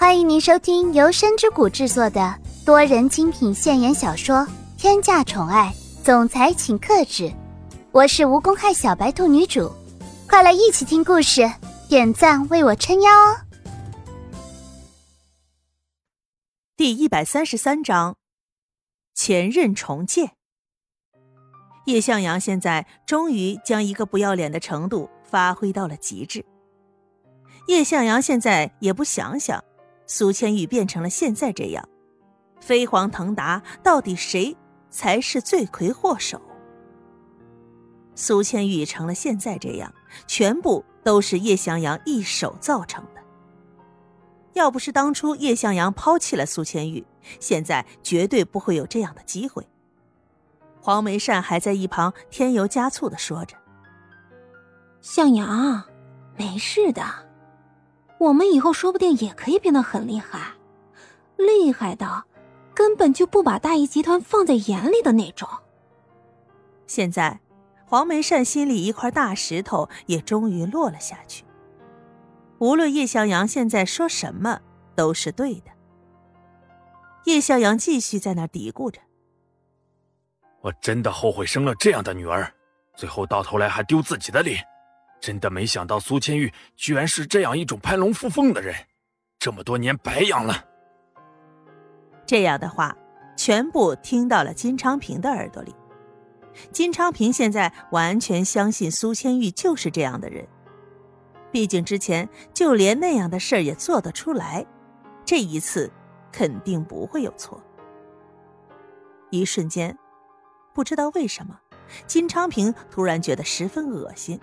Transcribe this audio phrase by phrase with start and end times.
[0.00, 2.32] 欢迎您收听由深之谷制作的
[2.64, 4.36] 多人精品现言小说
[4.76, 5.74] 《天价宠爱
[6.04, 7.24] 总裁请克制》，
[7.90, 9.72] 我是无公害小白兔女主，
[10.28, 11.50] 快来一起听故事，
[11.88, 13.40] 点赞为我撑腰哦！
[16.76, 18.14] 第一百三十三章，
[19.16, 20.30] 前任重建。
[21.86, 26.44] 叶向阳现在终于将一个不要脸的程度发挥到了极致。
[27.66, 29.62] 叶向阳现在也不想想，
[30.08, 31.86] 苏千玉变成了现在这样，
[32.60, 34.56] 飞黄腾达，到底谁
[34.88, 36.40] 才是罪魁祸首？
[38.14, 39.94] 苏千玉成了现在这样，
[40.26, 43.22] 全部都是叶向阳一手造成的。
[44.54, 47.06] 要不是当初叶向阳抛弃了苏千玉，
[47.38, 49.68] 现在绝对不会有这样的机会。
[50.80, 53.56] 黄梅善还在一旁添油加醋的说着
[55.02, 55.84] ：“向阳，
[56.36, 57.04] 没事的，
[58.18, 60.54] 我们以后说不定也可以变得很厉害，
[61.36, 62.24] 厉害到，
[62.74, 65.48] 根本就不把大义集团放在眼里的那种。”
[66.86, 67.40] 现在，
[67.86, 71.44] 黄梅善心里一块大石头也终于落了下去。
[72.58, 74.60] 无论叶向阳现在说什么，
[74.96, 75.70] 都是对的。
[77.24, 79.00] 叶向阳继续在那嘀咕着。
[80.60, 82.52] 我真的后悔生了这样的女儿，
[82.96, 84.66] 最后到头来还丢自己的脸。
[85.20, 88.74] 真的没想到苏千玉居然是这样一种攀龙附凤的人，
[89.38, 90.64] 这么多年白养了。
[92.26, 92.96] 这样的话，
[93.36, 95.74] 全部听到了金昌平的耳朵里。
[96.72, 100.46] 金昌平现在完全相信苏千玉就是这样的人，
[101.50, 104.66] 毕竟之前就连那样的事儿也做得出来，
[105.24, 105.90] 这一次
[106.30, 107.62] 肯定不会有错。
[109.30, 109.96] 一瞬间。
[110.74, 111.58] 不知道为什么，
[112.06, 114.38] 金昌平突然觉得十分恶心，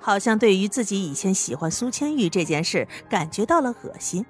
[0.00, 4.24] 好像对于自己以前喜欢苏千玉这件事感觉到了恶心。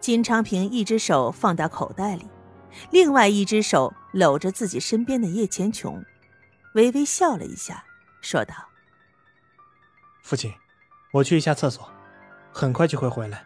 [0.00, 2.28] 金昌平一只手放到口袋里，
[2.90, 6.04] 另外一只手搂着自己身边的叶千琼，
[6.74, 7.84] 微微笑了一下，
[8.20, 8.54] 说道
[10.22, 10.52] ：“父亲，
[11.12, 11.90] 我去一下厕所，
[12.52, 13.44] 很快就会回来。”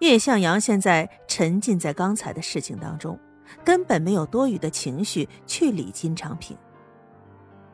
[0.00, 3.18] 叶向阳现在沉浸在刚才的事情当中。
[3.62, 6.56] 根本没有多余的情绪去理金昌平。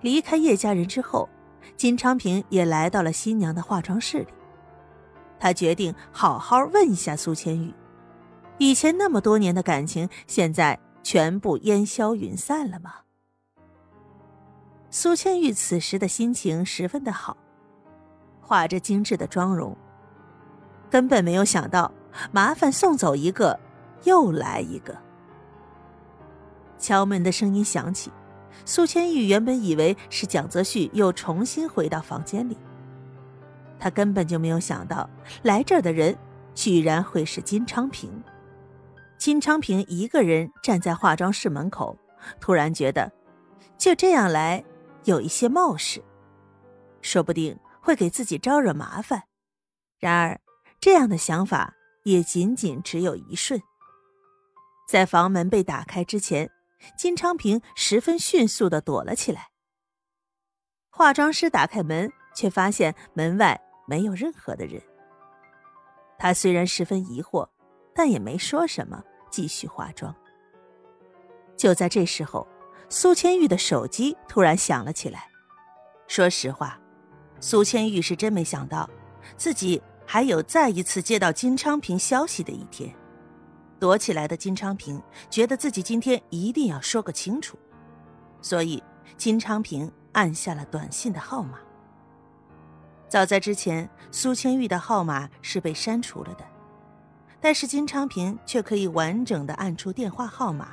[0.00, 1.28] 离开叶家人之后，
[1.76, 4.28] 金昌平也来到了新娘的化妆室里。
[5.38, 7.72] 他决定好好问一下苏千玉，
[8.58, 12.94] 以前那么多年的感情，现在全部烟消云散了吗？
[14.91, 17.37] 苏千玉此时的心情十分的好，
[18.41, 19.76] 化着精致的妆容，
[20.91, 21.92] 根本没有想到
[22.32, 23.60] 麻烦送走一个，
[24.04, 24.97] 又来一个。
[26.78, 28.10] 敲门的声音响起，
[28.64, 32.56] 苏千玉原本以为是蒋泽旭又重新回到房间里，
[33.78, 35.08] 他根本就没有想到
[35.42, 36.16] 来这儿的人
[36.54, 38.22] 居然会是金昌平。
[39.16, 41.98] 金昌平一个人站在化妆室门口，
[42.41, 43.10] 突然觉得
[43.76, 44.62] 就这样来
[45.04, 46.02] 有一些冒失，
[47.00, 49.22] 说不定会给自己招惹麻烦。
[49.98, 50.40] 然而，
[50.78, 53.60] 这样的想法也仅仅只有一瞬，
[54.88, 56.50] 在房门被打开之前。
[56.97, 59.49] 金昌平十分迅速的躲了起来。
[60.91, 64.83] 化妆师打开门，却发现门外没有任何的人。
[66.19, 67.49] 他虽然十分疑惑，
[67.94, 70.15] 但也没说什么，继续化妆。
[71.56, 72.47] 就在这时候，
[72.88, 75.28] 苏千玉的手机突然响了起来。
[76.09, 76.81] 说实话，
[77.41, 78.88] 苏千玉是真没想到，
[79.37, 82.93] 自己还有再一次接到金昌平消息的一天。
[83.78, 85.00] 躲起来的金昌平
[85.31, 87.56] 觉得自己今天一定要说个清楚，
[88.43, 88.83] 所以
[89.16, 91.59] 金昌平按下了短信的号码。
[93.09, 96.44] 早在之前，苏千玉的号码是被删除了的，
[97.41, 100.71] 但是金昌平却可以完整的按出电话号码，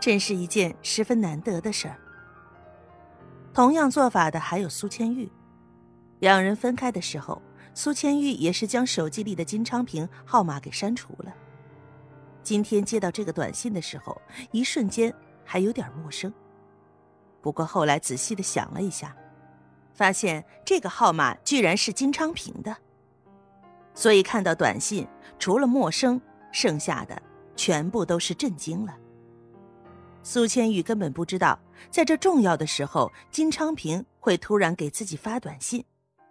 [0.00, 1.96] 真是一件十分难得的事儿。
[3.54, 5.30] 同样做法的还有苏千玉，
[6.18, 7.40] 两人分开的时候，
[7.72, 11.32] 苏千玉也是将手机里的金昌平号码给删除了。
[12.46, 14.22] 今天接到这个短信的时候，
[14.52, 15.12] 一瞬间
[15.44, 16.32] 还有点陌生。
[17.42, 19.16] 不过后来仔细的想了一下，
[19.92, 22.76] 发现这个号码居然是金昌平的，
[23.94, 25.08] 所以看到短信，
[25.40, 26.22] 除了陌生，
[26.52, 27.20] 剩下的
[27.56, 28.96] 全部都是震惊了。
[30.22, 31.58] 苏千玉根本不知道，
[31.90, 35.84] 在这重要的时候，金昌平会突然给自己发短信，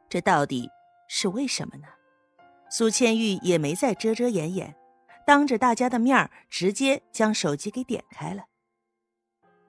[0.08, 0.70] 这到底
[1.10, 1.88] 是为什么呢？
[2.70, 4.74] 苏千玉也没再遮遮掩掩。
[5.26, 8.44] 当着大家的面直接将手机给点开了。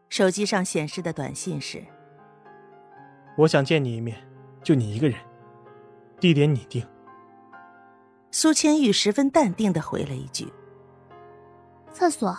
[0.08, 1.82] 手机上显示的短信是
[3.38, 4.16] ：“我想见你一面，
[4.62, 5.18] 就你一个人，
[6.20, 6.86] 地点你定。”
[8.30, 10.52] 苏千玉十分淡定的回了一句
[11.90, 12.36] ：“厕所。”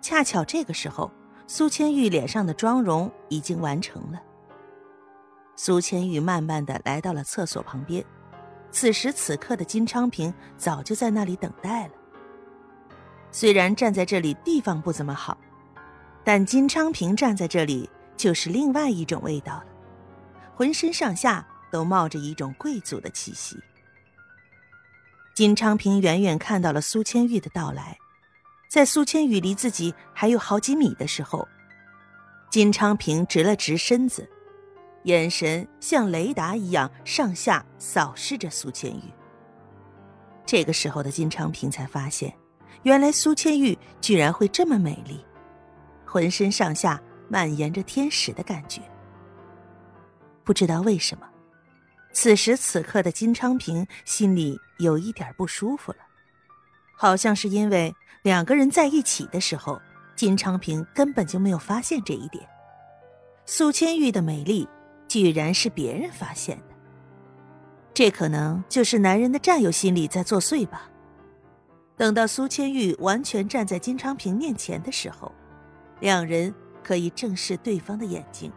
[0.00, 1.12] 恰巧这个时候，
[1.46, 4.22] 苏千玉脸上的妆容已经完成了。
[5.56, 8.02] 苏千玉慢慢的来到了厕所旁边，
[8.70, 11.94] 此时此刻的金昌平早就在那里等待了。
[13.32, 15.38] 虽然站在这里地方不怎么好，
[16.24, 19.66] 但金昌平站在这里就是另外一种味道了，
[20.54, 23.56] 浑身上下都冒着一种贵族的气息。
[25.34, 27.96] 金昌平远远看到了苏千玉的到来，
[28.68, 31.46] 在苏千玉离自己还有好几米的时候，
[32.50, 34.28] 金昌平直了直身子。
[35.04, 39.02] 眼神像雷达一样上下扫视着苏千玉。
[40.44, 42.34] 这个时候的金昌平才发现，
[42.82, 45.24] 原来苏千玉居然会这么美丽，
[46.04, 48.82] 浑身上下蔓延着天使的感觉。
[50.44, 51.26] 不知道为什么，
[52.12, 55.98] 此时此刻的金昌平心里有一点不舒服了，
[56.94, 59.80] 好像是因为两个人在一起的时候，
[60.14, 62.46] 金昌平根本就没有发现这一点。
[63.46, 64.68] 苏千玉的美丽。
[65.10, 66.64] 居然是别人发现的，
[67.92, 70.88] 这可能就是男人的占有心理在作祟吧。
[71.96, 75.32] 等到苏千玉完全站在金昌平面前的时候，
[75.98, 76.54] 两人
[76.84, 78.52] 可以正视对方的眼睛。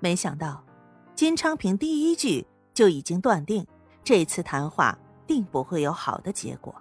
[0.00, 0.62] 没想到，
[1.14, 3.66] 金昌平第一句就已经断定
[4.04, 6.74] 这次谈话定不会有好的结果。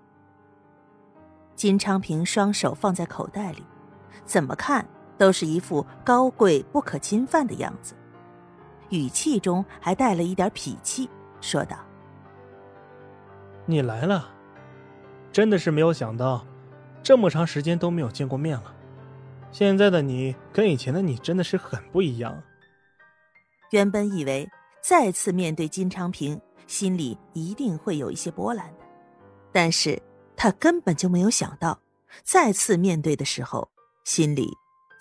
[1.55, 3.63] 金昌平双手放在口袋里，
[4.25, 4.85] 怎么看
[5.17, 7.95] 都是一副高贵不可侵犯的样子。
[8.93, 11.09] 语气中还带了一点痞气，
[11.41, 11.75] 说道
[13.65, 14.29] ：“你来了，
[15.31, 16.45] 真的是没有想到，
[17.01, 18.75] 这么长时间都没有见过面了。
[19.51, 22.39] 现在的你跟以前的你真的是很不一样。”
[23.71, 24.47] 原本以为
[24.79, 28.85] 再次面对金昌平，心里一定会有一些波澜的，
[29.51, 29.99] 但是
[30.37, 31.79] 他根本就没有想到，
[32.23, 33.67] 再次面对的时候，
[34.05, 34.47] 心里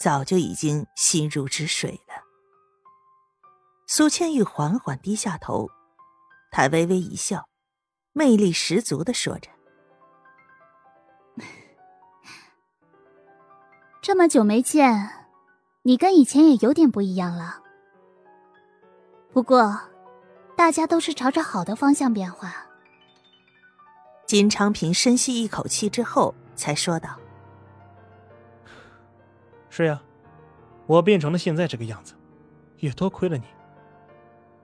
[0.01, 2.02] 早就已经心如止水了。
[3.95, 5.69] 苏千玉缓缓低下头，
[6.51, 7.47] 她微微一笑，
[8.15, 9.51] 魅力十足的说着
[14.01, 15.27] ：“这么久没见，
[15.83, 17.61] 你跟以前也有点不一样了。
[19.31, 19.79] 不过，
[20.57, 22.67] 大家都是朝着好的方向变化。”
[24.25, 27.21] 金昌平深吸一口气之后，才说道
[29.69, 30.03] ：“是呀，
[30.87, 32.15] 我变成了现在这个样子，
[32.79, 33.45] 也多亏了你。”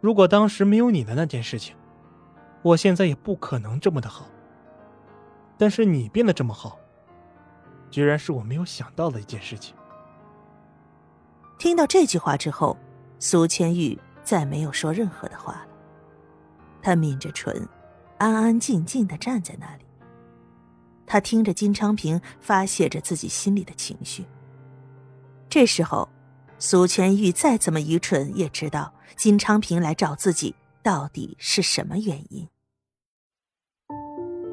[0.00, 1.75] 如果当时没有你的那件事情，
[2.62, 4.27] 我现在也不可能这么的好。
[5.56, 6.79] 但是你变得这么好，
[7.91, 9.75] 居然是我没有想到的一件事情。
[11.59, 12.77] 听到这句话之后，
[13.19, 15.69] 苏千玉再没有说任何的话了。
[16.81, 17.69] 她抿着唇，
[18.19, 19.85] 安安静静的站在那里。
[21.06, 24.25] 她听着金昌平发泄着自己心里的情绪。
[25.49, 26.09] 这时候。
[26.59, 32.49] 苏全玉再怎么愚蠢，也知道金昌平来找自己到底是什么原因。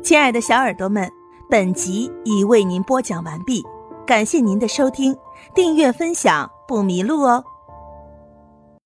[0.04, 1.10] 亲爱的小耳朵们，
[1.50, 3.64] 本集已为您播讲完毕，
[4.06, 5.16] 感谢您的收听，
[5.56, 7.44] 订阅分享不迷路哦。